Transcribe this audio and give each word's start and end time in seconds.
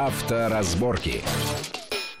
Авторазборки. 0.00 1.22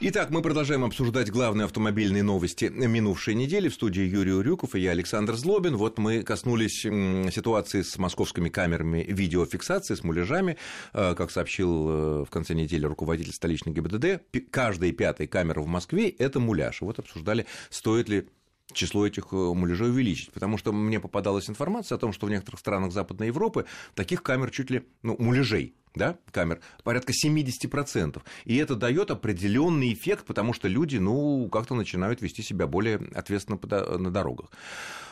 Итак, 0.00 0.30
мы 0.30 0.42
продолжаем 0.42 0.82
обсуждать 0.82 1.30
главные 1.30 1.66
автомобильные 1.66 2.24
новости 2.24 2.64
минувшей 2.64 3.36
недели. 3.36 3.68
В 3.68 3.74
студии 3.74 4.02
Юрий 4.02 4.32
Урюков 4.32 4.74
и 4.74 4.80
я, 4.80 4.90
Александр 4.90 5.36
Злобин. 5.36 5.76
Вот 5.76 5.96
мы 5.96 6.24
коснулись 6.24 6.80
ситуации 6.80 7.82
с 7.82 7.96
московскими 7.96 8.48
камерами 8.48 9.06
видеофиксации, 9.08 9.94
с 9.94 10.02
муляжами. 10.02 10.56
Э, 10.92 11.14
как 11.14 11.30
сообщил 11.30 11.88
э, 11.88 12.24
в 12.24 12.30
конце 12.30 12.54
недели 12.54 12.84
руководитель 12.84 13.32
столичной 13.32 13.72
ГИБДД, 13.74 14.24
каждая 14.50 14.90
пятая 14.90 15.28
камера 15.28 15.60
в 15.60 15.68
Москве– 15.68 16.08
это 16.18 16.40
муляж. 16.40 16.80
Вот 16.80 16.98
обсуждали, 16.98 17.46
стоит 17.70 18.08
ли 18.08 18.26
число 18.72 19.06
этих 19.06 19.28
э, 19.30 19.36
муляжей 19.36 19.90
увеличить. 19.90 20.32
Потому 20.32 20.58
что 20.58 20.72
мне 20.72 20.98
попадалась 20.98 21.48
информация 21.48 21.94
о 21.94 21.98
том, 22.00 22.12
что 22.12 22.26
в 22.26 22.30
некоторых 22.30 22.58
странах 22.58 22.90
Западной 22.90 23.28
Европы 23.28 23.66
таких 23.94 24.24
камер 24.24 24.50
чуть 24.50 24.68
ли, 24.70 24.84
ну, 25.02 25.14
муляжей 25.20 25.74
да, 25.98 26.16
камер, 26.30 26.60
порядка 26.84 27.12
70%. 27.12 28.22
И 28.46 28.56
это 28.56 28.74
дает 28.74 29.10
определенный 29.10 29.92
эффект, 29.92 30.24
потому 30.24 30.54
что 30.54 30.68
люди, 30.68 30.96
ну, 30.96 31.48
как-то 31.50 31.74
начинают 31.74 32.22
вести 32.22 32.42
себя 32.42 32.66
более 32.66 33.00
ответственно 33.14 33.58
на 33.98 34.10
дорогах. 34.10 34.50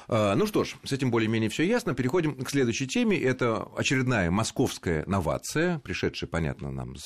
А, 0.09 0.35
ну 0.35 0.47
что 0.47 0.65
ж, 0.65 0.77
с 0.85 0.93
этим 0.93 1.11
более-менее 1.11 1.51
все 1.51 1.65
ясно. 1.65 1.95
Переходим 1.95 2.35
к 2.37 2.51
следующей 2.51 2.87
теме. 2.87 3.21
Это 3.21 3.69
очередная 3.77 4.31
московская 4.31 5.05
новация, 5.07 5.79
пришедшая, 5.81 6.29
понятно, 6.29 6.71
нам 6.71 6.97
с 6.97 7.05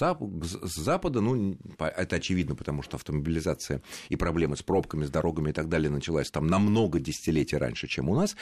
Запада. 0.76 1.20
Ну, 1.20 1.56
это 1.78 2.16
очевидно, 2.16 2.54
потому 2.54 2.82
что 2.82 2.96
автомобилизация 2.96 3.82
и 4.08 4.16
проблемы 4.16 4.56
с 4.56 4.62
пробками, 4.62 5.04
с 5.04 5.10
дорогами 5.10 5.50
и 5.50 5.52
так 5.52 5.68
далее 5.68 5.90
началась 5.90 6.30
там 6.30 6.46
намного 6.46 6.98
десятилетий 6.98 7.56
раньше, 7.56 7.86
чем 7.86 8.08
у 8.08 8.14
нас. 8.14 8.36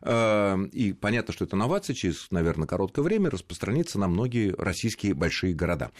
А, 0.00 0.58
и 0.72 0.92
понятно, 0.92 1.32
что 1.32 1.44
эта 1.44 1.56
новация 1.56 1.94
через, 1.94 2.30
наверное, 2.30 2.66
короткое 2.66 3.02
время 3.02 3.30
распространится 3.30 3.98
на 3.98 4.08
многие 4.08 4.54
российские 4.58 5.14
большие 5.14 5.54
города. 5.54 5.90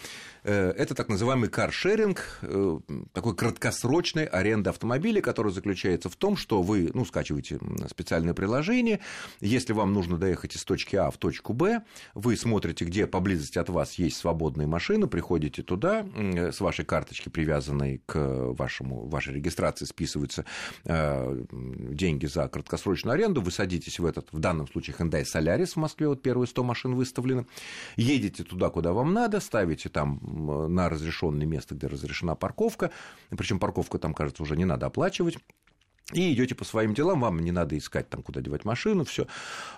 Э, 0.43 0.71
это 0.71 0.95
так 0.95 1.09
называемый 1.09 1.49
каршеринг, 1.49 2.39
э, 2.41 2.79
такой 3.13 3.35
краткосрочной 3.35 4.25
аренда 4.25 4.71
автомобиля, 4.71 5.21
который 5.21 5.51
заключается 5.51 6.09
в 6.09 6.15
том, 6.15 6.37
что 6.37 6.61
вы 6.61 6.89
ну, 6.93 7.05
скачиваете 7.05 7.59
специальное 7.99 8.33
приложение, 8.33 9.01
если 9.41 9.73
вам 9.73 9.93
нужно 9.93 10.17
доехать 10.17 10.55
из 10.55 10.63
точки 10.63 10.95
А 10.95 11.11
в 11.11 11.17
точку 11.17 11.51
Б, 11.51 11.83
вы 12.13 12.37
смотрите, 12.37 12.85
где 12.85 13.07
поблизости 13.07 13.59
от 13.59 13.67
вас 13.67 13.95
есть 13.95 14.15
свободные 14.15 14.67
машины, 14.67 15.07
приходите 15.07 15.63
туда, 15.63 16.05
э, 16.15 16.53
с 16.53 16.61
вашей 16.61 16.85
карточки, 16.85 17.27
привязанной 17.27 18.01
к 18.05 18.17
вашему, 18.53 19.07
вашей 19.07 19.33
регистрации, 19.33 19.85
списываются 19.85 20.45
деньги 20.85 22.25
за 22.25 22.47
краткосрочную 22.47 23.13
аренду, 23.13 23.41
вы 23.41 23.51
садитесь 23.51 23.99
в 23.99 24.05
этот, 24.05 24.31
в 24.31 24.39
данном 24.39 24.67
случае 24.67 24.95
Hyundai 24.97 25.23
Solaris 25.23 25.73
в 25.73 25.77
Москве, 25.77 26.07
вот 26.07 26.21
первые 26.21 26.47
100 26.47 26.63
машин 26.63 26.95
выставлены, 26.95 27.47
едете 27.97 28.43
туда, 28.43 28.69
куда 28.69 28.93
вам 28.93 29.13
надо, 29.13 29.39
ставите 29.39 29.89
там 29.89 30.19
на 30.73 30.89
разрешенное 30.89 31.45
место, 31.45 31.75
где 31.75 31.87
разрешена 31.87 32.35
парковка, 32.35 32.91
причем 33.29 33.59
парковка 33.59 33.99
там, 33.99 34.13
кажется, 34.13 34.43
уже 34.43 34.55
не 34.55 34.65
надо 34.65 34.85
оплачивать, 34.85 35.37
и 36.13 36.33
идете 36.33 36.55
по 36.55 36.65
своим 36.65 36.93
делам, 36.93 37.21
вам 37.21 37.39
не 37.39 37.51
надо 37.51 37.77
искать 37.77 38.09
там, 38.09 38.23
куда 38.23 38.41
девать 38.41 38.65
машину, 38.65 39.05
все. 39.05 39.27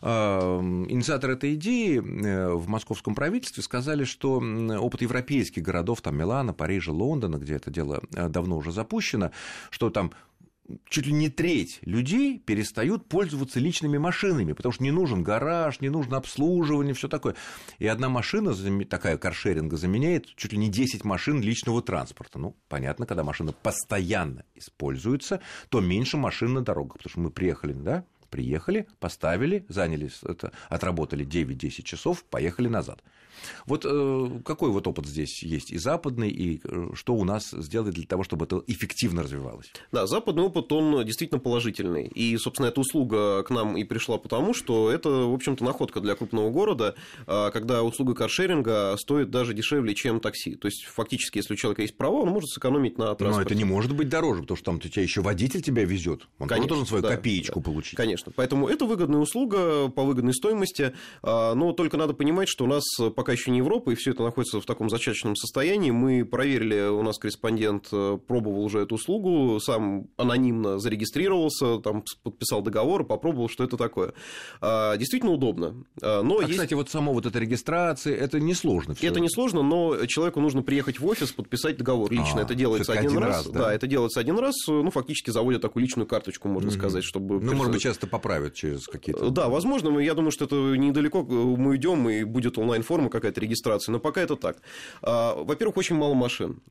Инициатор 0.01 1.31
этой 1.31 1.55
идеи 1.55 1.97
э, 1.97 2.53
в 2.53 2.67
московском 2.67 3.15
правительстве 3.15 3.63
сказали, 3.63 4.03
что 4.05 4.41
опыт 4.79 5.01
европейских 5.01 5.61
городов, 5.61 6.01
там 6.01 6.17
Милана, 6.17 6.53
Парижа, 6.53 6.91
Лондона, 6.91 7.37
где 7.37 7.55
это 7.55 7.69
дело 7.69 8.01
э, 8.13 8.29
давно 8.29 8.57
уже 8.57 8.71
запущено, 8.71 9.31
что 9.69 9.89
там 9.89 10.11
чуть 10.89 11.05
ли 11.05 11.13
не 11.13 11.29
треть 11.29 11.79
людей 11.83 12.39
перестают 12.39 13.07
пользоваться 13.07 13.59
личными 13.59 13.97
машинами, 13.97 14.53
потому 14.53 14.73
что 14.73 14.83
не 14.83 14.91
нужен 14.91 15.23
гараж, 15.23 15.79
не 15.81 15.89
нужно 15.89 16.17
обслуживание, 16.17 16.93
все 16.93 17.07
такое. 17.07 17.35
И 17.79 17.87
одна 17.87 18.09
машина, 18.09 18.53
такая 18.85 19.17
каршеринга, 19.17 19.77
заменяет 19.77 20.27
чуть 20.35 20.53
ли 20.53 20.57
не 20.57 20.69
10 20.69 21.03
машин 21.03 21.41
личного 21.41 21.81
транспорта. 21.81 22.39
Ну, 22.39 22.55
понятно, 22.67 23.05
когда 23.05 23.23
машина 23.23 23.53
постоянно 23.53 24.43
используется, 24.55 25.41
то 25.69 25.81
меньше 25.81 26.17
машин 26.17 26.53
на 26.53 26.61
дорогах, 26.61 26.97
потому 26.97 27.09
что 27.09 27.19
мы 27.19 27.31
приехали, 27.31 27.73
да, 27.73 28.05
приехали, 28.31 28.87
поставили, 28.99 29.65
занялись, 29.69 30.19
это, 30.23 30.51
отработали 30.69 31.25
9-10 31.25 31.83
часов, 31.83 32.23
поехали 32.23 32.67
назад. 32.67 33.03
Вот 33.65 33.85
э, 33.85 34.41
какой 34.45 34.69
вот 34.71 34.87
опыт 34.87 35.05
здесь 35.05 35.43
есть 35.43 35.71
и 35.71 35.77
западный, 35.77 36.29
и 36.29 36.61
э, 36.63 36.89
что 36.93 37.13
у 37.13 37.23
нас 37.23 37.51
сделать 37.51 37.93
для 37.93 38.05
того, 38.05 38.23
чтобы 38.23 38.45
это 38.45 38.63
эффективно 38.67 39.23
развивалось? 39.23 39.71
Да, 39.91 40.07
западный 40.07 40.43
опыт, 40.43 40.71
он 40.71 41.05
действительно 41.05 41.39
положительный. 41.39 42.07
И, 42.07 42.37
собственно, 42.37 42.67
эта 42.67 42.79
услуга 42.81 43.43
к 43.43 43.49
нам 43.49 43.77
и 43.77 43.83
пришла 43.83 44.17
потому, 44.17 44.53
что 44.53 44.91
это, 44.91 45.09
в 45.09 45.33
общем-то, 45.33 45.63
находка 45.63 46.01
для 46.01 46.15
крупного 46.15 46.49
города, 46.49 46.95
а, 47.27 47.51
когда 47.51 47.83
услуга 47.83 48.13
каршеринга 48.13 48.95
стоит 48.97 49.29
даже 49.29 49.53
дешевле, 49.53 49.95
чем 49.95 50.19
такси. 50.19 50.55
То 50.55 50.67
есть, 50.67 50.83
фактически, 50.85 51.37
если 51.37 51.53
у 51.53 51.57
человека 51.57 51.81
есть 51.81 51.97
права, 51.97 52.21
он 52.21 52.29
может 52.29 52.49
сэкономить 52.49 52.97
на 52.97 53.15
транспорте. 53.15 53.35
Но 53.35 53.41
это 53.41 53.55
не 53.55 53.65
может 53.65 53.95
быть 53.95 54.09
дороже, 54.09 54.41
потому 54.41 54.57
что 54.57 54.65
там 54.65 54.75
у 54.75 54.79
тебя 54.79 55.01
еще 55.01 55.21
водитель 55.21 55.61
тебя 55.61 55.83
везет. 55.83 56.27
Он 56.39 56.47
Конечно, 56.47 56.69
должен 56.69 56.85
свою 56.85 57.03
да, 57.03 57.09
копеечку 57.09 57.59
да, 57.59 57.65
получить. 57.65 57.95
Конечно. 57.95 58.20
Поэтому 58.35 58.67
это 58.67 58.85
выгодная 58.85 59.19
услуга 59.19 59.89
по 59.89 60.03
выгодной 60.03 60.33
стоимости. 60.33 60.93
А, 61.23 61.55
но 61.55 61.73
только 61.73 61.97
надо 61.97 62.13
понимать, 62.13 62.47
что 62.47 62.65
у 62.65 62.67
нас 62.67 62.83
пока 63.15 63.31
пока 63.31 63.33
еще 63.33 63.51
не 63.51 63.59
Европа, 63.59 63.91
и 63.91 63.95
все 63.95 64.11
это 64.11 64.23
находится 64.23 64.59
в 64.59 64.65
таком 64.65 64.89
зачаточном 64.89 65.35
состоянии. 65.35 65.91
Мы 65.91 66.25
проверили, 66.25 66.89
у 66.89 67.01
нас 67.01 67.17
корреспондент 67.17 67.87
э, 67.91 68.17
пробовал 68.27 68.63
уже 68.63 68.79
эту 68.79 68.95
услугу, 68.95 69.59
сам 69.59 70.07
анонимно 70.17 70.79
зарегистрировался, 70.79 71.79
там 71.79 72.03
подписал 72.23 72.61
договор, 72.61 73.05
попробовал, 73.05 73.47
что 73.47 73.63
это 73.63 73.77
такое. 73.77 74.13
А, 74.59 74.97
действительно 74.97 75.31
удобно. 75.31 75.85
А, 76.01 76.21
но 76.23 76.39
а, 76.39 76.41
есть... 76.41 76.53
кстати, 76.53 76.73
вот 76.73 76.89
само 76.89 77.13
вот 77.13 77.25
эта 77.25 77.39
регистрация, 77.39 78.15
это 78.15 78.39
несложно. 78.39 78.95
Всё. 78.95 79.07
Это 79.07 79.19
несложно, 79.19 79.61
но 79.61 80.05
человеку 80.07 80.41
нужно 80.41 80.61
приехать 80.61 80.99
в 80.99 81.05
офис, 81.05 81.31
подписать 81.31 81.77
договор 81.77 82.11
лично. 82.11 82.41
А, 82.41 82.43
это 82.43 82.55
делается 82.55 82.91
один, 82.91 83.11
один 83.11 83.23
раз. 83.23 83.45
раз 83.45 83.47
да? 83.47 83.59
да, 83.59 83.73
это 83.73 83.87
делается 83.87 84.19
один 84.19 84.37
раз, 84.39 84.55
ну, 84.67 84.89
фактически 84.91 85.29
заводят 85.29 85.61
такую 85.61 85.83
личную 85.83 86.07
карточку, 86.07 86.47
можно 86.47 86.69
mm-hmm. 86.69 86.73
сказать, 86.73 87.03
чтобы... 87.03 87.39
Ну, 87.39 87.53
может 87.53 87.71
быть, 87.71 87.81
часто 87.81 88.07
поправят 88.11 88.53
через 88.53 88.87
какие-то... 88.87 89.29
Да, 89.29 89.49
возможно, 89.49 89.97
я 89.99 90.13
думаю, 90.13 90.31
что 90.31 90.45
это 90.45 90.55
недалеко 90.55 91.23
мы 91.23 91.71
уйдем, 91.71 92.07
и 92.09 92.23
будет 92.23 92.57
онлайн-форма, 92.57 93.09
какая-то 93.09 93.41
регистрация, 93.41 93.93
но 93.93 93.99
пока 93.99 94.21
это 94.21 94.35
так. 94.35 94.57
А, 95.01 95.35
во-первых, 95.43 95.77
очень 95.77 95.95
мало 95.95 96.13
машин. 96.13 96.61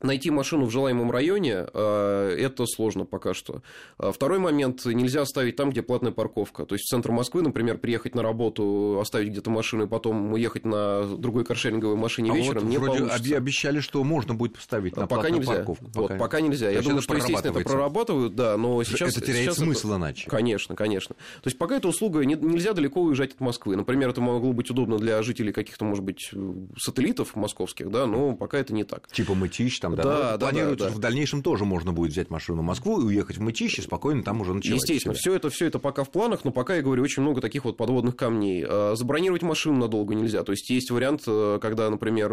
Найти 0.00 0.30
машину 0.30 0.66
в 0.66 0.70
желаемом 0.70 1.10
районе 1.10 1.66
э, 1.72 2.36
это 2.38 2.66
сложно 2.66 3.04
пока 3.04 3.34
что. 3.34 3.62
А 3.98 4.12
второй 4.12 4.38
момент 4.38 4.84
нельзя 4.84 5.22
оставить 5.22 5.56
там, 5.56 5.70
где 5.70 5.82
платная 5.82 6.12
парковка. 6.12 6.66
То 6.66 6.76
есть 6.76 6.84
в 6.84 6.88
центр 6.88 7.10
Москвы, 7.10 7.42
например, 7.42 7.78
приехать 7.78 8.14
на 8.14 8.22
работу, 8.22 8.98
оставить 9.00 9.30
где-то 9.30 9.50
машину 9.50 9.84
и 9.84 9.86
потом 9.88 10.32
уехать 10.32 10.64
на 10.64 11.04
другой 11.04 11.44
каршеринговой 11.44 11.96
машине 11.96 12.30
а 12.30 12.36
вечером 12.36 12.62
вот 12.62 12.70
не 12.70 12.78
вроде 12.78 12.98
получится. 13.00 13.36
обещали, 13.36 13.80
что 13.80 14.04
можно 14.04 14.34
будет 14.34 14.54
поставить 14.54 14.96
на 14.96 15.06
пока 15.08 15.30
нельзя. 15.30 15.54
парковку. 15.54 15.86
Пока, 15.86 16.00
вот, 16.00 16.18
пока 16.18 16.40
нельзя. 16.40 16.70
Я 16.70 16.82
думаю, 16.82 17.02
что, 17.02 17.16
естественно, 17.16 17.58
это 17.58 17.68
прорабатывают, 17.68 18.36
да, 18.36 18.56
но 18.56 18.82
сейчас... 18.84 19.16
Это 19.16 19.26
теряет 19.26 19.46
сейчас 19.46 19.56
смысл 19.56 19.88
это... 19.88 19.96
иначе. 19.96 20.30
Конечно, 20.30 20.76
конечно. 20.76 21.16
То 21.16 21.46
есть 21.46 21.58
пока 21.58 21.76
эта 21.76 21.88
услуга, 21.88 22.24
не, 22.24 22.34
нельзя 22.34 22.72
далеко 22.72 23.02
уезжать 23.02 23.32
от 23.32 23.40
Москвы. 23.40 23.76
Например, 23.76 24.10
это 24.10 24.20
могло 24.20 24.52
быть 24.52 24.70
удобно 24.70 24.98
для 24.98 25.22
жителей 25.22 25.52
каких-то, 25.52 25.84
может 25.84 26.04
быть, 26.04 26.30
сателлитов 26.76 27.34
московских, 27.34 27.90
да, 27.90 28.06
но 28.06 28.34
пока 28.34 28.58
это 28.58 28.72
не 28.72 28.84
так. 28.84 29.08
Типа 29.10 29.34
Мытищ 29.34 29.80
там, 29.80 29.87
да? 29.96 30.02
Да, 30.02 30.10
ну, 30.10 30.38
да, 30.38 30.38
планируется, 30.38 30.86
да. 30.86 30.92
в 30.92 30.98
дальнейшем 30.98 31.42
тоже 31.42 31.64
можно 31.64 31.92
будет 31.92 32.12
взять 32.12 32.30
машину 32.30 32.62
в 32.62 32.64
Москву 32.64 33.00
и 33.00 33.04
уехать 33.04 33.38
в 33.38 33.40
Мытищи, 33.40 33.80
спокойно 33.80 34.22
там 34.22 34.40
уже 34.40 34.54
начать. 34.54 34.74
Естественно, 34.74 35.14
все 35.14 35.34
это, 35.34 35.50
все 35.50 35.66
это 35.66 35.78
пока 35.78 36.04
в 36.04 36.10
планах, 36.10 36.44
но 36.44 36.50
пока, 36.50 36.76
я 36.76 36.82
говорю, 36.82 37.02
очень 37.02 37.22
много 37.22 37.40
таких 37.40 37.64
вот 37.64 37.76
подводных 37.76 38.16
камней. 38.16 38.64
А, 38.66 38.94
забронировать 38.96 39.42
машину 39.42 39.78
надолго 39.78 40.14
нельзя. 40.14 40.42
То 40.42 40.52
есть 40.52 40.68
есть 40.70 40.90
вариант, 40.90 41.22
э, 41.26 41.58
когда, 41.60 41.90
например, 41.90 42.28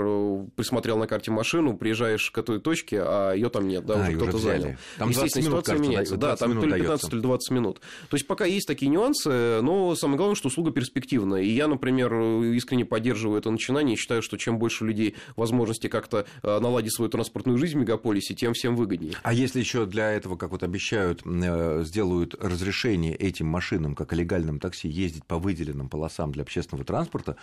присмотрел 0.55 0.97
на 0.97 1.07
карте 1.07 1.31
машину, 1.31 1.77
приезжаешь 1.77 2.31
к 2.31 2.38
этой 2.38 2.59
точке, 2.59 3.01
а 3.01 3.33
ее 3.33 3.49
там 3.49 3.67
нет, 3.67 3.85
да, 3.85 3.95
а, 3.95 4.07
уже 4.07 4.17
кто-то 4.17 4.37
занял. 4.37 4.75
Там 4.97 5.09
Естественно, 5.09 5.45
минут, 5.45 5.66
ситуация 5.66 5.81
меняется. 5.81 6.17
Да, 6.17 6.35
там 6.35 6.59
то 6.59 6.66
ли 6.66 6.73
15, 6.73 7.09
то 7.09 7.16
ли 7.16 7.22
20 7.22 7.51
минут. 7.51 7.79
То 8.09 8.16
есть 8.16 8.27
пока 8.27 8.45
есть 8.45 8.67
такие 8.67 8.89
нюансы, 8.89 9.61
но 9.61 9.95
самое 9.95 10.17
главное, 10.17 10.35
что 10.35 10.47
услуга 10.47 10.72
перспективная. 10.72 11.41
И 11.41 11.49
я, 11.49 11.67
например, 11.67 12.13
искренне 12.53 12.85
поддерживаю 12.85 13.39
это 13.39 13.51
начинание 13.51 13.95
и 13.95 13.97
считаю, 13.97 14.22
что 14.22 14.37
чем 14.37 14.59
больше 14.59 14.85
людей 14.85 15.16
возможности 15.35 15.87
как-то 15.87 16.25
э, 16.43 16.59
наладить 16.59 16.93
свою 16.93 17.09
транспортную 17.45 17.57
жизнь 17.57 17.77
в 17.77 17.81
мегаполисе, 17.81 18.33
тем 18.33 18.53
всем 18.53 18.75
выгоднее. 18.75 19.13
А 19.23 19.33
если 19.33 19.59
еще 19.59 19.85
для 19.85 20.11
этого, 20.11 20.35
как 20.35 20.51
вот 20.51 20.63
обещают, 20.63 21.21
э, 21.25 21.83
сделают 21.85 22.35
разрешение 22.39 23.15
этим 23.15 23.47
машинам, 23.47 23.95
как 23.95 24.13
и 24.13 24.15
легальным 24.15 24.59
такси, 24.59 24.87
ездить 24.87 25.25
по 25.25 25.37
выделенным 25.37 25.89
полосам 25.89 26.31
для 26.31 26.43
общественного 26.43 26.85
транспорта, 26.85 27.35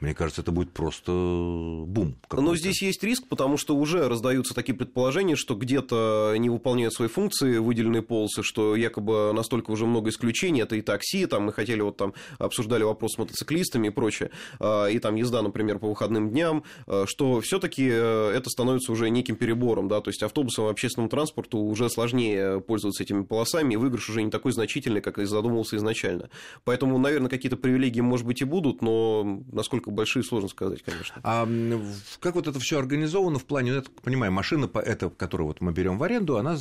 мне 0.00 0.14
кажется, 0.14 0.42
это 0.42 0.50
будет 0.50 0.72
просто 0.72 1.12
бум. 1.12 2.16
Но 2.32 2.56
здесь 2.56 2.82
есть 2.82 3.02
риск, 3.04 3.28
потому 3.28 3.56
что 3.56 3.76
уже 3.76 4.08
раздаются 4.08 4.54
такие 4.54 4.74
предположения, 4.74 5.36
что 5.36 5.54
где-то 5.54 6.34
не 6.38 6.50
выполняют 6.50 6.94
свои 6.94 7.08
функции 7.08 7.58
выделенные 7.58 8.02
полосы, 8.02 8.42
что 8.42 8.76
якобы 8.76 9.32
настолько 9.32 9.70
уже 9.70 9.86
много 9.86 10.10
исключений, 10.10 10.62
это 10.62 10.76
и 10.76 10.82
такси, 10.82 11.26
там 11.26 11.44
мы 11.44 11.52
хотели 11.52 11.80
вот 11.80 11.96
там 11.96 12.12
обсуждали 12.38 12.82
вопрос 12.82 13.14
с 13.14 13.18
мотоциклистами 13.18 13.88
и 13.88 13.90
прочее, 13.90 14.30
а, 14.58 14.86
и 14.86 14.98
там 14.98 15.14
езда, 15.14 15.42
например, 15.42 15.78
по 15.78 15.88
выходным 15.88 16.30
дням, 16.30 16.64
а, 16.86 17.04
что 17.06 17.40
все-таки 17.40 17.88
э, 17.90 18.32
это 18.34 18.50
становится 18.50 18.92
уже 18.92 19.08
неким 19.10 19.36
перебором, 19.44 19.88
да, 19.88 20.00
то 20.00 20.08
есть 20.08 20.22
автобусам 20.22 20.68
и 20.68 20.70
общественному 20.70 21.10
транспорту 21.10 21.58
уже 21.58 21.90
сложнее 21.90 22.62
пользоваться 22.62 23.02
этими 23.02 23.24
полосами, 23.24 23.74
и 23.74 23.76
выигрыш 23.76 24.08
уже 24.08 24.22
не 24.22 24.30
такой 24.30 24.52
значительный, 24.52 25.02
как 25.02 25.18
и 25.18 25.26
задумывался 25.26 25.76
изначально. 25.76 26.30
Поэтому, 26.64 26.96
наверное, 26.96 27.28
какие-то 27.28 27.58
привилегии, 27.58 28.00
может 28.00 28.26
быть, 28.26 28.40
и 28.40 28.44
будут, 28.44 28.80
но 28.80 29.42
насколько 29.52 29.90
большие, 29.90 30.22
сложно 30.22 30.48
сказать, 30.48 30.82
конечно. 30.82 31.20
А 31.22 31.46
как 32.20 32.36
вот 32.36 32.48
это 32.48 32.58
все 32.58 32.78
организовано 32.78 33.38
в 33.38 33.44
плане, 33.44 33.72
ну, 33.72 33.76
я 33.76 33.82
так 33.82 33.92
понимаю, 34.00 34.32
машина, 34.32 34.70
эта, 34.74 35.10
которую 35.10 35.48
вот 35.48 35.60
мы 35.60 35.72
берем 35.72 35.98
в 35.98 36.02
аренду, 36.02 36.38
она 36.38 36.56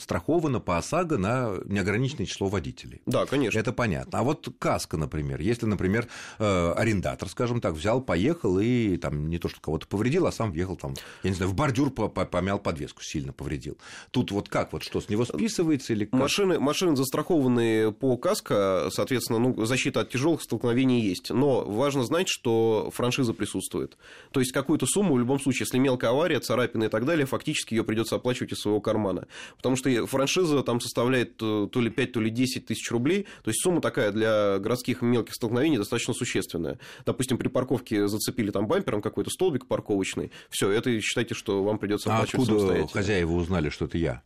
страхована 0.00 0.60
по 0.60 0.78
ОСАГО 0.78 1.18
на 1.18 1.52
неограниченное 1.66 2.24
число 2.24 2.48
водителей. 2.48 3.02
Да, 3.04 3.26
конечно. 3.26 3.58
Это 3.58 3.74
понятно. 3.74 4.20
А 4.20 4.22
вот 4.22 4.48
каска, 4.58 4.96
например, 4.96 5.42
если, 5.42 5.66
например, 5.66 6.08
э, 6.38 6.72
арендатор, 6.72 7.28
скажем 7.28 7.60
так, 7.60 7.74
взял, 7.74 8.00
поехал 8.00 8.58
и 8.58 8.96
там 8.96 9.28
не 9.28 9.38
то, 9.38 9.50
что 9.50 9.60
кого-то 9.60 9.86
повредил, 9.86 10.26
а 10.26 10.32
сам 10.32 10.50
въехал 10.50 10.76
там, 10.76 10.94
я 11.22 11.30
не 11.30 11.36
знаю, 11.36 11.50
в 11.50 11.54
бордюр 11.58 11.90
помял 11.90 12.58
подвеску, 12.58 13.02
сильно 13.02 13.32
повредил. 13.32 13.76
Тут 14.12 14.30
вот 14.30 14.48
как, 14.48 14.72
вот 14.72 14.84
что, 14.84 15.00
с 15.00 15.08
него 15.08 15.24
списывается 15.24 15.92
или 15.92 16.04
как? 16.04 16.18
Машины, 16.18 16.60
машины 16.60 16.96
застрахованные 16.96 17.92
по 17.92 18.16
каско, 18.16 18.88
соответственно, 18.92 19.40
ну, 19.40 19.64
защита 19.64 20.00
от 20.00 20.10
тяжелых 20.10 20.42
столкновений 20.42 21.00
есть. 21.00 21.30
Но 21.30 21.64
важно 21.64 22.04
знать, 22.04 22.28
что 22.28 22.90
франшиза 22.94 23.34
присутствует. 23.34 23.98
То 24.30 24.40
есть 24.40 24.52
какую-то 24.52 24.86
сумму 24.86 25.14
в 25.14 25.18
любом 25.18 25.40
случае, 25.40 25.66
если 25.66 25.78
мелкая 25.78 26.10
авария, 26.10 26.38
царапины 26.38 26.84
и 26.84 26.88
так 26.88 27.04
далее, 27.04 27.26
фактически 27.26 27.74
ее 27.74 27.82
придется 27.82 28.16
оплачивать 28.16 28.52
из 28.52 28.58
своего 28.58 28.80
кармана. 28.80 29.26
Потому 29.56 29.76
что 29.76 30.06
франшиза 30.06 30.62
там 30.62 30.80
составляет 30.80 31.42
э, 31.42 31.68
то 31.70 31.80
ли 31.80 31.90
5, 31.90 32.12
то 32.12 32.20
ли 32.20 32.30
10 32.30 32.66
тысяч 32.66 32.90
рублей. 32.92 33.26
То 33.42 33.50
есть 33.50 33.62
сумма 33.62 33.80
такая 33.80 34.12
для 34.12 34.58
городских 34.58 35.02
мелких 35.02 35.34
столкновений 35.34 35.78
достаточно 35.78 36.14
существенная. 36.14 36.78
Допустим, 37.04 37.36
при 37.36 37.48
парковке 37.48 38.06
зацепили 38.06 38.50
там 38.50 38.68
бампером 38.68 39.02
какой-то 39.02 39.30
столбик 39.30 39.66
парковочный. 39.66 40.30
Все, 40.50 40.70
это 40.70 41.00
считайте, 41.00 41.34
что 41.34 41.47
вам 41.52 41.78
придется 41.78 42.10
а 42.10 42.16
оплачивать 42.16 42.48
а 42.48 42.52
откуда 42.52 42.88
хозяева 42.88 43.32
узнали, 43.32 43.68
что 43.70 43.86
это 43.86 43.98
я? 43.98 44.22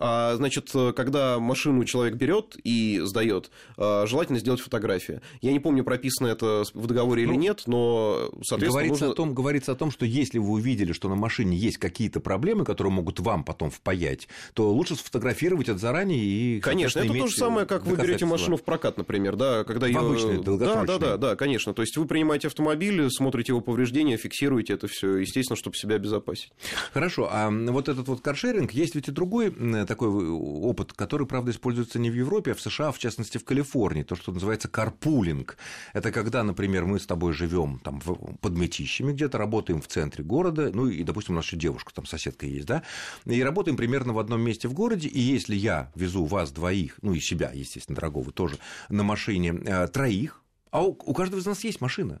А, 0.00 0.34
значит, 0.36 0.70
когда 0.96 1.38
машину 1.38 1.84
человек 1.84 2.14
берет 2.14 2.56
и 2.64 3.00
сдает, 3.04 3.50
а, 3.76 4.06
желательно 4.06 4.38
сделать 4.38 4.60
фотографию. 4.60 5.20
Я 5.42 5.52
не 5.52 5.60
помню, 5.60 5.84
прописано 5.84 6.28
это 6.28 6.64
в 6.72 6.86
договоре 6.86 7.26
ну, 7.26 7.32
или 7.32 7.38
нет, 7.38 7.62
но, 7.66 8.30
соответственно, 8.42 8.70
говорится, 8.70 9.04
нужно... 9.04 9.12
о 9.12 9.14
том, 9.14 9.34
говорится 9.34 9.72
о 9.72 9.74
том, 9.74 9.90
что 9.90 10.06
если 10.06 10.38
вы 10.38 10.52
увидели, 10.52 10.92
что 10.92 11.10
на 11.10 11.16
машине 11.16 11.56
есть 11.56 11.76
какие-то 11.76 12.20
проблемы, 12.20 12.64
которые 12.64 12.92
могут 12.92 13.20
вам 13.20 13.44
потом 13.44 13.70
впаять, 13.70 14.26
то 14.54 14.72
лучше 14.72 14.96
сфотографировать 14.96 15.68
это 15.68 15.78
заранее 15.78 16.24
и... 16.24 16.60
Конечно, 16.60 17.00
это 17.00 17.12
то 17.12 17.26
же 17.26 17.36
самое, 17.36 17.66
как 17.66 17.84
вы 17.84 17.96
берете 17.96 18.24
машину 18.24 18.56
в 18.56 18.62
прокат, 18.62 18.96
например, 18.96 19.36
да, 19.36 19.64
когда 19.64 19.86
ее... 19.86 19.98
Обычный, 19.98 20.42
да, 20.42 20.84
да, 20.84 20.98
да, 20.98 21.16
да, 21.18 21.36
конечно. 21.36 21.74
То 21.74 21.82
есть 21.82 21.96
вы 21.98 22.06
принимаете 22.06 22.48
автомобиль, 22.48 23.10
смотрите 23.10 23.52
его 23.52 23.60
повреждения, 23.60 24.16
фиксируете 24.16 24.72
это 24.72 24.88
все, 24.88 25.16
естественно, 25.16 25.56
чтобы 25.56 25.76
себя 25.76 25.96
обезопасить. 25.96 26.52
Хорошо, 26.94 27.28
а 27.30 27.50
вот 27.50 27.88
этот 27.90 28.08
вот 28.08 28.22
каршеринг, 28.22 28.72
есть 28.72 28.94
ведь 28.94 29.08
и 29.08 29.12
другой 29.12 29.50
такой 29.90 30.08
опыт, 30.08 30.92
который, 30.92 31.26
правда, 31.26 31.50
используется 31.50 31.98
не 31.98 32.10
в 32.10 32.14
Европе, 32.14 32.52
а 32.52 32.54
в 32.54 32.60
США, 32.60 32.92
в 32.92 32.98
частности, 33.00 33.38
в 33.38 33.44
Калифорнии, 33.44 34.04
то, 34.04 34.14
что 34.14 34.30
называется 34.30 34.68
карпулинг. 34.68 35.56
Это 35.92 36.12
когда, 36.12 36.44
например, 36.44 36.84
мы 36.86 37.00
с 37.00 37.06
тобой 37.06 37.32
живем 37.32 37.80
там 37.80 38.00
под 38.00 38.52
Метищами 38.52 39.12
где-то, 39.12 39.36
работаем 39.36 39.82
в 39.82 39.88
центре 39.88 40.22
города, 40.22 40.70
ну 40.72 40.86
и, 40.86 41.02
допустим, 41.02 41.34
у 41.34 41.36
нас 41.38 41.46
еще 41.46 41.56
девушка, 41.56 41.92
там 41.92 42.06
соседка 42.06 42.46
есть, 42.46 42.66
да, 42.66 42.84
и 43.24 43.42
работаем 43.42 43.76
примерно 43.76 44.12
в 44.12 44.20
одном 44.20 44.40
месте 44.42 44.68
в 44.68 44.74
городе, 44.74 45.08
и 45.08 45.18
если 45.18 45.56
я 45.56 45.90
везу 45.96 46.24
вас 46.24 46.52
двоих, 46.52 46.96
ну 47.02 47.12
и 47.12 47.18
себя, 47.18 47.50
естественно, 47.52 47.96
дорогого 47.96 48.30
тоже, 48.30 48.58
на 48.90 49.02
машине 49.02 49.60
э, 49.66 49.88
троих, 49.88 50.40
а 50.70 50.84
у 50.84 51.14
каждого 51.14 51.40
из 51.40 51.46
нас 51.46 51.64
есть 51.64 51.80
машина, 51.80 52.20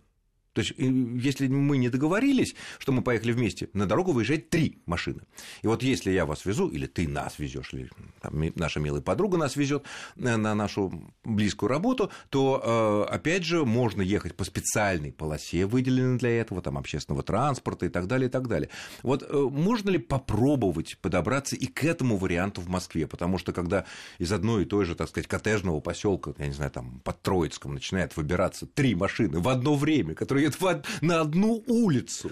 то 0.52 0.62
есть, 0.62 0.74
если 0.76 1.46
мы 1.46 1.78
не 1.78 1.88
договорились, 1.88 2.54
что 2.78 2.92
мы 2.92 3.02
поехали 3.02 3.32
вместе, 3.32 3.68
на 3.72 3.86
дорогу 3.86 4.12
выезжает 4.12 4.50
три 4.50 4.82
машины. 4.86 5.22
И 5.62 5.66
вот 5.66 5.82
если 5.82 6.10
я 6.10 6.26
вас 6.26 6.44
везу, 6.44 6.68
или 6.68 6.86
ты 6.86 7.08
нас 7.08 7.38
везешь, 7.38 7.72
или 7.72 7.90
там, 8.20 8.34
наша 8.56 8.80
милая 8.80 9.00
подруга 9.00 9.38
нас 9.38 9.56
везет 9.56 9.84
на 10.16 10.36
нашу 10.54 11.12
близкую 11.24 11.68
работу, 11.68 12.10
то, 12.30 13.06
э, 13.08 13.14
опять 13.14 13.44
же, 13.44 13.64
можно 13.64 14.02
ехать 14.02 14.36
по 14.36 14.44
специальной 14.44 15.12
полосе, 15.12 15.66
выделенной 15.66 16.18
для 16.18 16.30
этого, 16.30 16.62
там, 16.62 16.78
общественного 16.78 17.22
транспорта 17.22 17.86
и 17.86 17.88
так 17.88 18.06
далее, 18.06 18.28
и 18.28 18.30
так 18.30 18.48
далее. 18.48 18.70
Вот 19.02 19.22
э, 19.22 19.32
можно 19.32 19.90
ли 19.90 19.98
попробовать 19.98 20.98
подобраться 20.98 21.56
и 21.56 21.66
к 21.66 21.84
этому 21.84 22.16
варианту 22.16 22.60
в 22.60 22.68
Москве? 22.68 23.06
Потому 23.06 23.38
что, 23.38 23.52
когда 23.52 23.84
из 24.18 24.32
одной 24.32 24.62
и 24.62 24.66
той 24.66 24.84
же, 24.84 24.94
так 24.94 25.08
сказать, 25.08 25.28
коттеджного 25.28 25.80
поселка, 25.80 26.34
я 26.38 26.46
не 26.46 26.52
знаю, 26.52 26.70
там, 26.70 27.00
под 27.04 27.22
Троицком 27.22 27.74
начинает 27.74 28.16
выбираться 28.16 28.66
три 28.66 28.94
машины 28.94 29.38
в 29.38 29.48
одно 29.48 29.76
время, 29.76 30.14
которые 30.14 30.49
едут 30.58 30.86
на 31.00 31.20
одну 31.20 31.62
улицу 31.66 32.30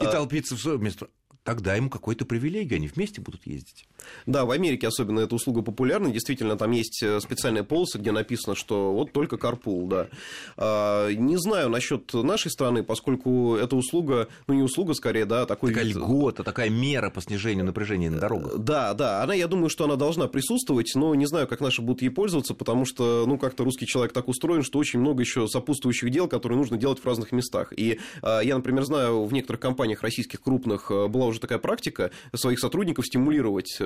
и 0.00 0.04
а 0.04 0.10
толпиться 0.10 0.56
в 0.56 0.60
свое 0.60 0.78
место 0.78 1.08
тогда 1.44 1.74
ему 1.74 1.90
какой-то 1.90 2.24
привилегию, 2.24 2.76
они 2.76 2.88
вместе 2.88 3.20
будут 3.20 3.46
ездить. 3.46 3.86
Да, 4.26 4.44
в 4.44 4.50
Америке 4.50 4.88
особенно 4.88 5.20
эта 5.20 5.34
услуга 5.34 5.62
популярна. 5.62 6.10
Действительно, 6.10 6.56
там 6.56 6.70
есть 6.70 7.02
э, 7.02 7.20
специальная 7.20 7.62
полосы, 7.62 7.98
где 7.98 8.12
написано, 8.12 8.54
что 8.54 8.92
вот 8.92 9.12
только 9.12 9.36
карпул, 9.36 9.86
да. 9.86 10.08
А, 10.56 11.10
не 11.10 11.36
знаю 11.36 11.68
насчет 11.68 12.12
нашей 12.14 12.50
страны, 12.50 12.82
поскольку 12.82 13.56
эта 13.56 13.76
услуга, 13.76 14.28
ну 14.46 14.54
не 14.54 14.62
услуга 14.62 14.94
скорее, 14.94 15.24
да, 15.24 15.46
такой 15.46 15.70
такая 15.70 15.86
вид... 15.86 15.96
льгота, 15.96 16.44
такая 16.44 16.70
мера 16.70 17.10
по 17.10 17.20
снижению 17.20 17.64
напряжения 17.64 18.10
на 18.10 18.18
дорогах. 18.18 18.58
Да, 18.58 18.94
да, 18.94 19.22
она, 19.22 19.34
я 19.34 19.48
думаю, 19.48 19.68
что 19.68 19.84
она 19.84 19.96
должна 19.96 20.28
присутствовать, 20.28 20.92
но 20.94 21.14
не 21.14 21.26
знаю, 21.26 21.46
как 21.46 21.60
наши 21.60 21.82
будут 21.82 22.02
ей 22.02 22.10
пользоваться, 22.10 22.54
потому 22.54 22.84
что, 22.84 23.24
ну, 23.26 23.38
как-то 23.38 23.64
русский 23.64 23.86
человек 23.86 24.12
так 24.12 24.28
устроен, 24.28 24.62
что 24.62 24.78
очень 24.78 25.00
много 25.00 25.22
еще 25.22 25.48
сопутствующих 25.48 26.10
дел, 26.10 26.28
которые 26.28 26.58
нужно 26.58 26.76
делать 26.76 26.98
в 26.98 27.06
разных 27.06 27.32
местах. 27.32 27.72
И 27.76 28.00
а, 28.22 28.40
я, 28.40 28.56
например, 28.56 28.84
знаю, 28.84 29.24
в 29.24 29.32
некоторых 29.32 29.60
компаниях 29.60 30.02
российских 30.02 30.42
крупных 30.42 30.90
э, 30.90 31.06
была 31.08 31.26
уже 31.26 31.40
такая 31.40 31.58
практика 31.58 32.10
своих 32.34 32.58
сотрудников 32.58 33.06
стимулировать 33.06 33.76
э, 33.80 33.84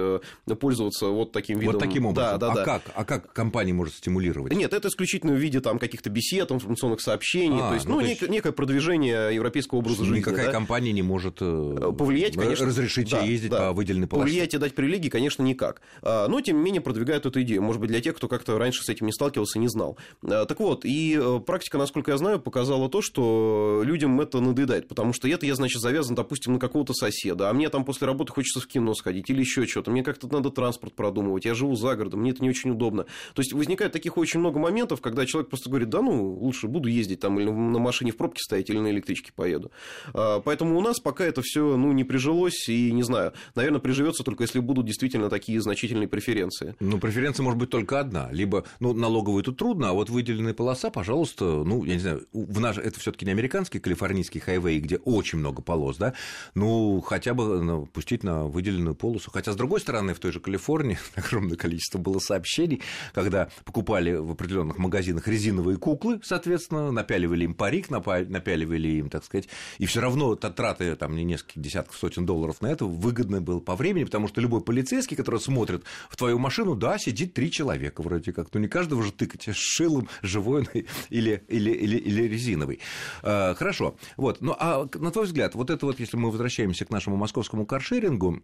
пользоваться 0.61 1.06
вот 1.06 1.32
таким 1.32 1.58
видом. 1.58 1.75
Вот 1.75 1.81
таким 1.81 2.06
образом. 2.06 2.38
Да, 2.38 2.47
да, 2.47 2.53
а, 2.53 2.55
да. 2.55 2.64
Как? 2.64 2.82
а 2.94 3.05
как 3.05 3.32
компания 3.32 3.73
может 3.73 3.94
стимулировать? 3.94 4.53
Нет, 4.53 4.73
это 4.73 4.88
исключительно 4.88 5.32
в 5.32 5.37
виде 5.37 5.61
там, 5.61 5.79
каких-то 5.79 6.11
бесед, 6.11 6.50
информационных 6.50 7.00
сообщений. 7.00 7.61
А, 7.61 7.69
то 7.69 7.75
есть, 7.75 7.87
ну, 7.87 7.97
ну 7.97 8.00
то 8.03 8.06
есть... 8.06 8.29
некое 8.29 8.53
продвижение 8.53 9.35
европейского 9.35 9.79
образа 9.79 10.05
жизни. 10.05 10.19
Никакая 10.19 10.47
да? 10.47 10.53
компания 10.53 10.93
не 10.93 11.03
может 11.03 11.38
э, 11.41 11.93
повлиять, 11.97 12.37
конечно, 12.37 12.67
разрешить 12.67 13.11
да, 13.11 13.20
ездить 13.20 13.50
да. 13.50 13.69
по 13.69 13.73
выделенной 13.73 14.06
полосе. 14.06 14.26
Повлиять 14.26 14.55
и 14.55 14.58
дать 14.58 14.75
привилегии, 14.75 15.08
конечно, 15.08 15.43
никак. 15.43 15.81
А, 16.03 16.29
но, 16.29 16.41
тем 16.41 16.56
не 16.58 16.62
менее, 16.62 16.81
продвигают 16.81 17.26
эту 17.26 17.43
идею. 17.43 17.62
Может 17.62 17.81
быть, 17.81 17.91
для 17.91 18.00
тех, 18.00 18.17
кто 18.17 18.29
как-то 18.29 18.58
раньше 18.58 18.82
с 18.82 18.88
этим 18.88 19.06
не 19.06 19.12
сталкивался, 19.12 19.58
не 19.58 19.69
знал. 19.69 19.97
Так 20.23 20.58
вот, 20.61 20.85
и 20.85 21.20
практика, 21.47 21.79
насколько 21.79 22.11
я 22.11 22.19
знаю, 22.19 22.41
показала 22.41 22.88
то, 22.88 23.03
что 23.03 23.82
людям 23.85 24.20
это 24.20 24.41
надоедает, 24.41 24.88
потому 24.88 25.12
что 25.12 25.29
это 25.29 25.47
я, 25.47 25.55
значит, 25.55 25.81
завязан, 25.81 26.14
допустим, 26.14 26.55
на 26.55 26.58
какого-то 26.58 26.94
соседа, 26.94 27.50
а 27.50 27.53
мне 27.53 27.69
там 27.69 27.85
после 27.85 28.06
работы 28.06 28.32
хочется 28.32 28.61
в 28.61 28.67
кино 28.67 28.94
сходить 28.94 29.29
или 29.31 29.41
еще 29.41 29.67
что-то, 29.67 29.91
мне 29.96 30.02
как-то 30.02 30.28
надо 30.31 30.50
транспорт 30.50 30.94
продумывать, 30.94 31.46
я 31.46 31.54
живу 31.54 31.75
за 31.75 31.96
городом, 31.96 32.20
мне 32.20 32.32
это 32.32 32.43
не 32.43 32.50
очень 32.50 32.70
удобно. 32.70 33.04
То 33.32 33.40
есть 33.40 33.54
возникает 33.54 33.93
таких 33.93 34.19
очень 34.19 34.40
много 34.40 34.58
моментов, 34.58 35.00
когда 35.00 35.25
человек 35.25 35.48
просто 35.48 35.70
говорит, 35.70 35.88
да 35.88 36.02
ну, 36.02 36.34
лучше 36.34 36.69
буду 36.69 36.88
ездить 36.88 37.20
там 37.20 37.40
или 37.40 37.48
на 37.48 37.78
машине 37.78 38.12
в 38.12 38.16
пробке 38.19 38.43
стоять, 38.43 38.69
или 38.69 38.78
на 38.78 38.90
электричке 38.90 39.32
поеду. 39.34 39.72
А, 40.12 40.40
поэтому 40.40 40.76
у 40.76 40.82
нас 40.82 41.00
пока 41.00 41.24
это 41.24 41.41
все 41.43 41.76
ну, 41.76 41.93
не 41.93 42.05
прижилось, 42.05 42.69
и 42.69 42.93
не 42.93 43.03
знаю, 43.03 43.32
наверное, 43.55 43.81
приживется 43.81 44.22
только 44.22 44.44
если 44.44 44.58
будут 44.58 44.84
действительно 44.84 45.31
такие 45.31 45.60
значительные 45.62 46.08
преференции. 46.08 46.76
Ну, 46.79 46.98
преференция 46.98 47.43
может 47.43 47.58
быть 47.58 47.70
только 47.70 47.98
одна. 47.98 48.29
Либо, 48.31 48.65
ну, 48.81 48.93
налоговую 48.93 49.43
тут 49.44 49.56
трудно, 49.56 49.88
а 49.88 49.93
вот 49.94 50.10
выделенная 50.10 50.53
полоса, 50.53 50.91
пожалуйста, 50.91 51.44
ну, 51.65 51.84
я 51.84 51.94
не 51.94 52.00
знаю, 52.00 52.26
в 52.34 52.60
наш... 52.60 52.76
это 52.76 53.00
все-таки 53.00 53.24
не 53.24 53.32
американский 53.32 53.79
калифорнийский 53.79 54.41
хайвей, 54.41 54.79
где 54.79 54.98
очень 54.98 55.38
много 55.38 55.62
полос, 55.62 55.96
да, 55.96 56.12
ну, 56.55 57.00
хотя 57.00 57.32
бы 57.32 57.62
ну, 57.62 57.86
пустить 57.86 58.22
на 58.24 58.44
выделенную 58.44 58.94
полосу. 58.94 59.31
Хотя, 59.31 59.53
с 59.53 59.56
другой 59.56 59.81
стороны, 59.81 59.85
в 59.86 60.19
той 60.19 60.32
же 60.32 60.40
Калифорнии 60.40 60.98
огромное 61.14 61.56
количество 61.56 61.98
было 61.98 62.19
сообщений, 62.19 62.82
когда 63.14 63.48
покупали 63.64 64.14
в 64.14 64.32
определенных 64.32 64.78
магазинах 64.78 65.28
резиновые 65.28 65.78
куклы, 65.78 66.20
соответственно, 66.22 66.90
напяливали 66.90 67.44
им 67.44 67.55
парик, 67.55 67.90
напяливали 67.90 68.88
им, 68.88 69.08
так 69.08 69.24
сказать, 69.24 69.48
и 69.78 69.86
все 69.86 70.00
равно 70.00 70.34
траты 70.34 70.96
там 70.96 71.14
не 71.14 71.24
несколько 71.24 71.60
десятков 71.60 71.96
сотен 71.96 72.26
долларов 72.26 72.60
на 72.60 72.66
это 72.66 72.84
выгодно 72.84 73.40
было 73.40 73.60
по 73.60 73.76
времени, 73.76 74.05
потому 74.05 74.28
что 74.28 74.40
любой 74.40 74.62
полицейский, 74.62 75.16
который 75.16 75.40
смотрит 75.40 75.84
в 76.10 76.16
твою 76.16 76.38
машину, 76.38 76.74
да, 76.74 76.98
сидит 76.98 77.34
три 77.34 77.50
человека 77.50 78.02
вроде 78.02 78.32
как, 78.32 78.52
ну 78.52 78.60
не 78.60 78.69
каждого 78.69 79.02
же 79.02 79.12
тыкать 79.12 79.48
шилом 79.55 80.08
живой 80.22 80.69
или, 81.10 81.44
или, 81.48 81.70
или, 81.70 81.96
или 81.96 82.22
резиновый. 82.22 82.81
А, 83.22 83.55
хорошо, 83.55 83.96
вот, 84.16 84.40
ну 84.40 84.55
а 84.58 84.88
на 84.94 85.10
твой 85.10 85.26
взгляд, 85.26 85.55
вот 85.55 85.70
это 85.70 85.86
вот, 85.86 86.00
если 86.00 86.16
мы 86.16 86.31
возвращаемся 86.31 86.84
к 86.84 86.90
нашему 86.90 87.16
московскому 87.16 87.66
каршерингу, 87.66 88.43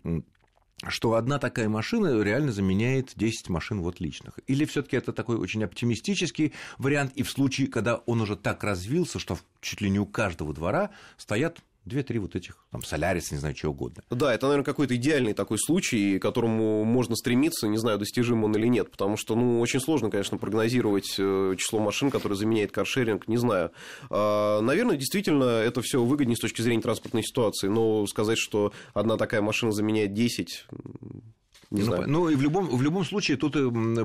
что 0.89 1.15
одна 1.15 1.39
такая 1.39 1.69
машина 1.69 2.21
реально 2.23 2.53
заменяет 2.53 3.13
10 3.15 3.49
машин 3.49 3.81
вот 3.81 4.01
личных? 4.01 4.39
Или 4.47 4.65
все 4.65 4.83
таки 4.83 4.97
это 4.97 5.13
такой 5.13 5.37
очень 5.37 5.63
оптимистический 5.63 6.53
вариант, 6.79 7.13
и 7.15 7.23
в 7.23 7.31
случае, 7.31 7.69
когда 7.69 7.97
он 7.97 8.21
уже 8.21 8.37
так 8.37 8.65
развился, 8.65 9.19
что 9.19 9.39
чуть 9.61 9.81
ли 9.81 9.91
не 9.91 10.01
у 10.01 10.07
каждого 10.07 10.53
двора 10.53 10.91
стоят 11.17 11.61
две-три 11.85 12.19
вот 12.19 12.37
этих, 12.37 12.57
там, 12.71 12.83
Солярис, 12.83 13.33
не 13.33 13.39
знаю, 13.39 13.55
чего 13.55 13.73
угодно. 13.73 14.03
Да, 14.11 14.33
это, 14.35 14.47
наверное, 14.47 14.65
какой-то 14.65 14.97
идеальный 14.97 15.35
такой 15.35 15.59
случай, 15.59 16.19
к 16.19 16.23
которому 16.23 16.85
можно 16.85 17.17
стремиться, 17.17 17.67
не 17.69 17.77
знаю, 17.77 17.99
достижим 17.99 18.45
он 18.45 18.55
или 18.57 18.67
нет, 18.67 18.91
потому 18.91 19.17
что, 19.17 19.35
ну, 19.35 19.61
очень 19.61 19.81
сложно, 19.81 20.11
конечно, 20.11 20.39
прогнозировать 20.39 21.15
э, 21.19 21.55
число 21.59 21.81
машин, 21.81 22.11
которые 22.11 22.39
заменяет 22.39 22.73
каршеринг, 22.73 23.29
не 23.29 23.37
знаю. 23.37 23.73
А, 24.11 24.61
наверное, 24.61 24.97
действительно, 24.97 25.45
это 25.45 25.83
все 25.83 26.03
выгоднее 26.03 26.37
с 26.37 26.41
точки 26.41 26.63
зрения 26.63 26.83
транспортной 26.83 27.23
ситуации, 27.23 27.69
но 27.69 28.07
сказать, 28.07 28.39
что 28.39 28.73
одна 28.95 29.17
такая 29.17 29.43
машина 29.43 29.73
заменяет 29.73 30.15
10, 30.15 30.67
не 31.73 31.81
ну, 31.81 31.87
знаю. 31.87 32.05
Ну, 32.07 32.29
и 32.29 32.35
в 32.35 32.43
любом, 32.43 32.69
в 32.69 32.83
любом 32.83 33.05
случае 33.05 33.37
тут 33.37 33.55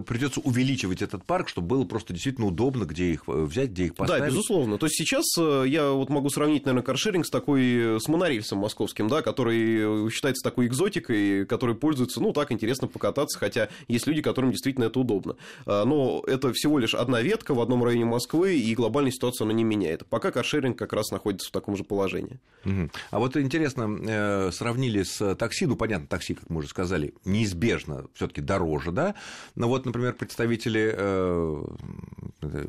придется 0.06 0.40
увеличивать 0.40 1.02
этот 1.02 1.26
парк, 1.26 1.50
чтобы 1.50 1.68
было 1.68 1.86
просто 1.86 2.14
действительно 2.14 2.48
удобно, 2.48 2.86
где 2.86 3.12
их 3.12 3.24
э, 3.28 3.44
взять, 3.44 3.72
где 3.72 3.86
их 3.86 3.96
поставить. 3.96 4.24
Да, 4.24 4.30
безусловно. 4.30 4.78
То 4.78 4.86
есть 4.86 4.96
сейчас 4.96 5.26
э, 5.38 5.66
я 5.68 5.92
вот 5.92 6.10
могу 6.10 6.30
сравнить, 6.30 6.66
наверное, 6.66 6.84
каршеринг 6.84 7.26
с 7.26 7.30
такой, 7.30 7.96
э, 7.96 8.00
с 8.00 8.08
монорельсом 8.08 8.60
московским, 8.60 9.10
да, 9.10 9.22
который 9.22 10.10
считается 10.12 10.44
такой 10.44 10.68
экзотикой, 10.68 11.46
который 11.46 11.76
пользуется, 11.76 12.22
ну, 12.22 12.32
так 12.32 12.52
интересно 12.52 12.88
покататься, 12.88 13.38
хотя 13.38 13.70
есть 13.88 14.08
люди, 14.08 14.22
которым 14.22 14.52
действительно 14.52 14.86
это 14.86 15.00
удобно. 15.00 15.36
А, 15.66 15.84
но 15.84 16.24
это 16.26 16.54
всего 16.54 16.80
лишь 16.80 16.96
одна 16.96 17.22
ветка 17.22 17.54
в 17.54 17.60
одном 17.60 17.84
районе 17.84 18.06
Москвы, 18.06 18.58
и 18.58 18.74
глобальную 18.76 19.12
ситуацию 19.12 19.46
она 19.46 19.54
не 19.54 19.66
меняет. 19.66 20.06
Пока 20.08 20.32
каршеринг 20.32 20.78
как 20.78 20.94
раз 20.94 21.12
находится 21.12 21.50
в 21.50 21.52
таком 21.52 21.76
же 21.76 21.84
положении. 21.84 22.40
Угу. 22.66 22.90
А 23.12 23.20
вот 23.20 23.36
интересно, 23.36 24.52
сравнили 24.52 25.04
с 25.04 25.36
такси, 25.36 25.66
ну, 25.66 25.76
понятно, 25.76 26.08
такси, 26.08 26.34
как 26.36 26.50
мы 26.50 26.60
уже 26.60 26.70
сказали, 26.70 27.14
неизбежно 27.26 27.57
неизбежно 27.58 28.06
все-таки 28.14 28.42
дороже, 28.42 28.92
да. 28.92 29.16
Но 29.56 29.68
вот, 29.68 29.86
например, 29.86 30.14
представители 30.14 30.94
э, 30.96 31.64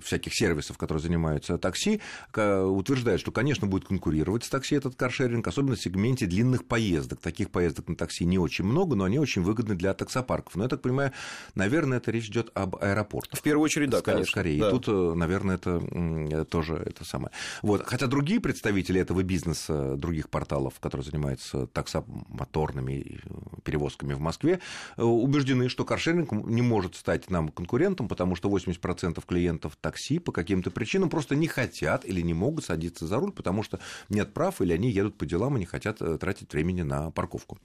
всяких 0.03 0.35
сервисов, 0.35 0.79
которые 0.79 1.03
занимаются 1.03 1.59
такси, 1.59 2.01
утверждают, 2.35 3.21
что, 3.21 3.33
конечно, 3.33 3.67
будет 3.67 3.87
конкурировать 3.87 4.45
с 4.45 4.49
такси 4.49 4.77
этот 4.77 4.97
каршеринг, 4.97 5.47
особенно 5.47 5.77
в 5.77 5.81
сегменте 5.81 6.27
длинных 6.27 6.65
поездок. 6.65 7.21
Таких 7.21 7.51
поездок 7.51 7.89
на 7.89 7.97
такси 7.97 8.25
не 8.25 8.39
очень 8.39 8.65
много, 8.65 8.97
но 8.97 9.05
они 9.05 9.19
очень 9.19 9.43
выгодны 9.43 9.75
для 9.75 9.95
таксопарков. 9.95 10.57
Но 10.57 10.65
я 10.65 10.69
так 10.69 10.83
понимаю, 10.83 11.13
наверное, 11.55 11.99
это 11.99 12.11
речь 12.11 12.29
идет 12.29 12.51
об 12.55 12.77
аэропортах. 12.77 13.39
В 13.39 13.43
первую 13.43 13.65
очередь, 13.65 13.91
да, 13.91 14.01
конечно. 14.01 14.31
Скорее. 14.31 14.61
Да. 14.61 14.69
И 14.69 14.71
тут, 14.71 14.89
э, 14.89 15.15
наверное, 15.15 15.57
это 15.57 16.45
тоже 16.47 16.75
это 16.75 17.05
самое. 17.05 17.31
Вот. 17.63 17.83
Хотя 17.87 18.07
другие 18.07 18.41
представители 18.41 19.01
этого 19.01 19.23
бизнеса, 19.23 19.97
других 19.97 20.29
порталов, 20.31 20.81
которые 20.81 21.05
занимаются 21.05 21.67
таксомоторными 21.67 23.21
перевозками 23.65 24.15
в 24.15 24.21
Москве, 24.21 24.61
убеждены, 24.97 25.69
что 25.69 25.85
каршеринг 25.85 26.33
не 26.33 26.63
может 26.63 26.95
стать 26.95 27.31
нам 27.31 27.49
конкурентом, 27.49 28.09
потому 28.09 28.35
что 28.37 28.49
80% 28.49 29.23
клиентов 29.27 29.77
такси 29.81 30.19
по 30.19 30.33
каким-то 30.33 30.71
причинам 30.71 31.11
просто 31.11 31.35
не 31.35 31.47
хотят 31.47 32.05
или 32.05 32.21
не 32.21 32.35
могут 32.35 32.65
садиться 32.65 33.07
за 33.07 33.17
руль, 33.17 33.33
потому 33.33 33.63
что 33.63 33.81
нет 34.09 34.33
прав, 34.35 34.61
или 34.61 34.73
они 34.73 34.91
едут 34.91 35.17
по 35.17 35.27
делам 35.27 35.57
и 35.57 35.61
не 35.61 35.67
хотят 35.67 36.01
э, 36.01 36.19
тратить 36.19 36.53
времени 36.53 36.83
на 36.83 37.11
парковку. 37.11 37.59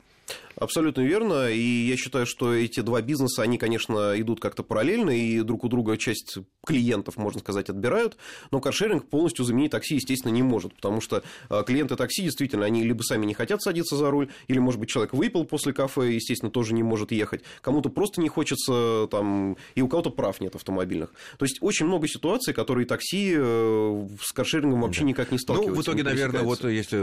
Абсолютно 0.55 1.01
верно. 1.01 1.49
И 1.49 1.59
я 1.59 1.97
считаю, 1.97 2.25
что 2.25 2.53
эти 2.53 2.81
два 2.81 3.01
бизнеса, 3.01 3.41
они, 3.41 3.57
конечно, 3.57 4.13
идут 4.19 4.39
как-то 4.39 4.63
параллельно, 4.63 5.09
и 5.09 5.41
друг 5.41 5.63
у 5.63 5.67
друга 5.67 5.97
часть 5.97 6.37
клиентов, 6.65 7.17
можно 7.17 7.39
сказать, 7.39 7.69
отбирают. 7.69 8.17
Но 8.51 8.61
каршеринг 8.61 9.09
полностью 9.09 9.45
заменить 9.45 9.71
такси, 9.71 9.95
естественно, 9.95 10.31
не 10.31 10.43
может, 10.43 10.75
потому 10.75 11.01
что 11.01 11.23
э, 11.49 11.63
клиенты 11.65 11.95
такси, 11.95 12.23
действительно, 12.23 12.65
они 12.65 12.83
либо 12.83 13.01
сами 13.01 13.25
не 13.25 13.33
хотят 13.33 13.61
садиться 13.61 13.97
за 13.97 14.11
руль, 14.11 14.29
или, 14.47 14.59
может 14.59 14.79
быть, 14.79 14.89
человек 14.89 15.13
выпил 15.13 15.45
после 15.45 15.73
кафе, 15.73 16.13
естественно, 16.13 16.51
тоже 16.51 16.73
не 16.73 16.83
может 16.83 17.11
ехать. 17.11 17.43
Кому-то 17.61 17.89
просто 17.89 18.21
не 18.21 18.29
хочется, 18.29 19.07
там, 19.09 19.57
и 19.75 19.81
у 19.81 19.87
кого-то 19.87 20.11
прав 20.11 20.39
нет 20.39 20.55
автомобильных. 20.55 21.11
То 21.37 21.45
есть 21.45 21.57
очень 21.61 21.87
много 21.87 22.07
ситуаций, 22.07 22.53
которые 22.53 22.85
такси 22.85 23.33
э, 23.35 24.07
с 24.21 24.31
каршерингом 24.31 24.81
вообще 24.81 25.01
да. 25.01 25.07
никак 25.07 25.31
не 25.31 25.39
сталкиваются. 25.39 25.75
Ну, 25.75 25.81
в 25.81 25.83
итоге, 25.83 26.03
наверное, 26.03 26.43
вот 26.43 26.63
если 26.63 26.99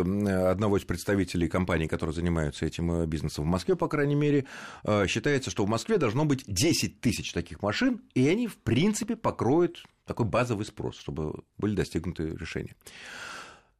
одного 0.50 0.78
из 0.78 0.84
представителей 0.84 1.48
компаний, 1.48 1.88
которые 1.88 2.14
занимаются 2.14 2.64
этим 2.64 3.09
э, 3.10 3.20
бизнесом 3.20 3.44
в 3.44 3.48
Москве, 3.48 3.76
по 3.76 3.88
крайней 3.88 4.14
мере, 4.14 4.46
э, 4.84 5.06
считается, 5.06 5.50
что 5.50 5.64
в 5.64 5.68
Москве 5.68 5.98
должно 5.98 6.24
быть 6.24 6.44
10 6.46 7.00
тысяч 7.00 7.32
таких 7.32 7.62
машин, 7.62 8.00
и 8.14 8.26
они, 8.28 8.46
в 8.46 8.56
принципе, 8.56 9.16
покроют 9.16 9.84
такой 10.06 10.26
базовый 10.26 10.64
спрос, 10.64 10.98
чтобы 10.98 11.44
были 11.58 11.74
достигнуты 11.74 12.36
решения. 12.36 12.74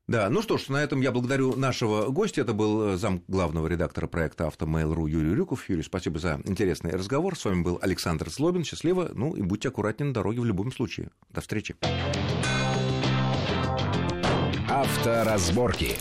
Да, 0.06 0.28
ну 0.28 0.42
что 0.42 0.58
ж, 0.58 0.68
на 0.70 0.82
этом 0.82 1.02
я 1.02 1.12
благодарю 1.12 1.54
нашего 1.54 2.10
гостя. 2.10 2.40
Это 2.40 2.52
был 2.52 2.96
зам 2.96 3.22
главного 3.28 3.68
редактора 3.68 4.08
проекта 4.08 4.48
«Автомейл.ру» 4.48 5.06
Юрий 5.06 5.32
Рюков. 5.32 5.68
Юрий, 5.68 5.84
спасибо 5.84 6.18
за 6.18 6.40
интересный 6.46 6.90
разговор. 6.90 7.38
С 7.38 7.44
вами 7.44 7.62
был 7.62 7.78
Александр 7.80 8.28
Злобин. 8.28 8.64
Счастливо. 8.64 9.12
Ну 9.14 9.36
и 9.36 9.42
будьте 9.42 9.68
аккуратнее 9.68 10.08
на 10.08 10.14
дороге 10.14 10.40
в 10.40 10.44
любом 10.44 10.72
случае. 10.72 11.10
До 11.30 11.40
встречи. 11.40 11.76
Авторазборки. 14.68 15.96